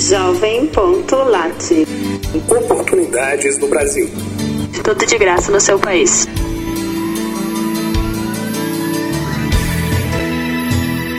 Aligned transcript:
Jovem.lat. 0.00 1.86
Oportunidades 2.48 3.58
no 3.58 3.68
Brasil. 3.68 4.08
Tudo 4.82 5.04
de 5.04 5.18
graça 5.18 5.52
no 5.52 5.60
seu 5.60 5.78
país. 5.78 6.26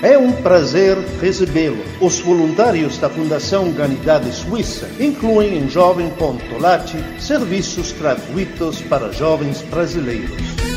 É 0.00 0.16
um 0.16 0.30
prazer 0.30 0.96
recebê-lo. 1.20 1.82
Os 2.00 2.20
voluntários 2.20 2.98
da 2.98 3.10
Fundação 3.10 3.64
Humanidade 3.64 4.32
Suíça 4.32 4.88
incluem 5.00 5.58
em 5.58 5.68
Jovem.lat 5.68 6.94
serviços 7.18 7.90
gratuitos 7.90 8.80
para 8.82 9.10
jovens 9.10 9.60
brasileiros. 9.62 10.67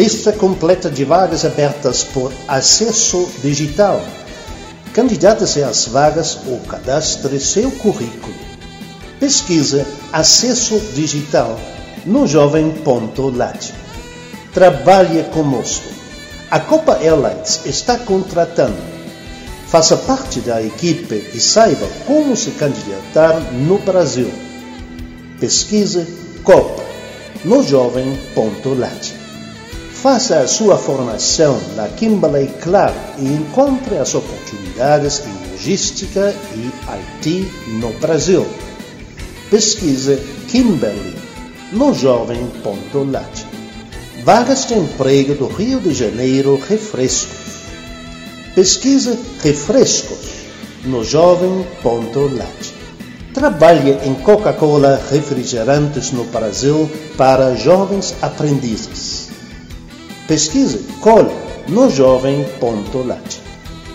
Lista 0.00 0.32
completa 0.32 0.88
de 0.88 1.04
vagas 1.04 1.44
abertas 1.44 2.02
por 2.02 2.32
acesso 2.48 3.30
digital. 3.42 4.02
Candidate-se 4.94 5.62
às 5.62 5.88
vagas 5.88 6.38
ou 6.46 6.58
cadastre 6.60 7.38
seu 7.38 7.70
currículo. 7.70 8.34
Pesquisa 9.18 9.86
Acesso 10.10 10.80
Digital 10.94 11.60
no 12.06 12.26
Jovem.lat. 12.26 13.74
Trabalhe 14.54 15.22
conosco. 15.24 15.90
A 16.50 16.58
Copa 16.58 16.96
Airlines 17.02 17.60
está 17.66 17.98
contratando. 17.98 18.80
Faça 19.68 19.98
parte 19.98 20.40
da 20.40 20.62
equipe 20.62 21.30
e 21.34 21.38
saiba 21.38 21.86
como 22.06 22.34
se 22.34 22.52
candidatar 22.52 23.38
no 23.52 23.78
Brasil. 23.80 24.32
Pesquise 25.38 26.06
Copa 26.42 26.82
no 27.44 27.62
Jovem.lat. 27.62 29.29
Faça 30.02 30.38
a 30.38 30.48
sua 30.48 30.78
formação 30.78 31.60
na 31.76 31.86
Kimberley 31.86 32.48
Clark 32.62 32.96
e 33.18 33.26
encontre 33.26 33.98
as 33.98 34.14
oportunidades 34.14 35.20
em 35.26 35.52
logística 35.52 36.34
e 36.54 36.70
IT 37.28 37.52
no 37.80 37.92
Brasil. 38.00 38.46
Pesquise 39.50 40.16
Kimberley 40.48 41.14
no 41.72 41.92
Jovem.lat. 41.92 43.44
Vagas 44.24 44.66
de 44.68 44.72
emprego 44.72 45.34
do 45.34 45.48
Rio 45.48 45.78
de 45.80 45.92
Janeiro 45.92 46.58
Refrescos. 46.66 47.60
Pesquise 48.54 49.18
Refrescos 49.42 50.30
no 50.86 51.04
Jovem.lat. 51.04 52.74
Trabalhe 53.34 53.98
em 54.02 54.14
Coca-Cola 54.14 54.98
Refrigerantes 55.10 56.10
no 56.10 56.24
Brasil 56.24 56.90
para 57.18 57.54
jovens 57.54 58.14
aprendizes. 58.22 59.29
Pesquise 60.30 60.78
Cola 61.00 61.34
no 61.66 61.90
Jovem.lat. 61.90 63.40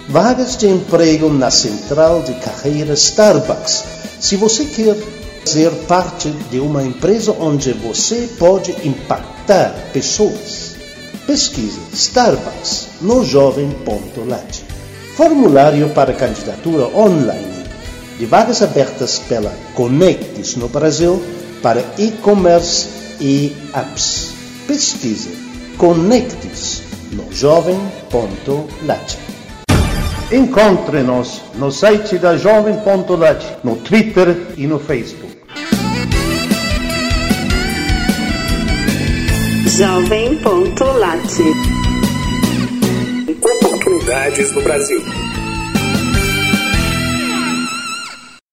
Vagas 0.10 0.58
de 0.58 0.68
emprego 0.68 1.30
na 1.30 1.50
Central 1.50 2.24
de 2.24 2.34
Carreira 2.34 2.94
Starbucks. 2.94 3.86
Se 4.20 4.36
você 4.36 4.66
quer 4.66 4.98
ser 5.46 5.72
parte 5.88 6.30
de 6.52 6.60
uma 6.60 6.84
empresa 6.84 7.32
onde 7.40 7.72
você 7.72 8.28
pode 8.38 8.76
impactar 8.86 9.74
pessoas. 9.94 10.76
Pesquise 11.26 11.80
Starbucks 11.94 12.88
no 13.00 13.24
jovem.lat. 13.24 14.62
Formulário 15.16 15.90
para 15.92 16.12
candidatura 16.12 16.88
online 16.94 17.64
de 18.20 18.26
vagas 18.26 18.62
abertas 18.62 19.20
pela 19.20 19.54
Conectes 19.74 20.58
no 20.58 20.68
Brasil 20.68 21.24
para 21.62 21.82
e-commerce 21.98 22.90
e 23.22 23.56
apps. 23.74 24.32
Pesquise 24.68 25.55
Conectes 25.78 26.84
no 27.12 27.32
jovem.lat. 27.32 29.18
Encontre-nos 30.32 31.42
no 31.56 31.70
site 31.70 32.18
da 32.18 32.36
Jovem.lat, 32.36 33.60
no 33.64 33.76
Twitter 33.76 34.36
e 34.58 34.66
no 34.66 34.80
Facebook. 34.80 35.36
Jovem.lat. 39.78 41.20
Oportunidades 43.44 44.52
no 44.54 44.62
Brasil. 44.62 45.45